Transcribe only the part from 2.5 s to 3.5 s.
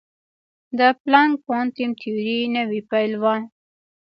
نوې پیل وه.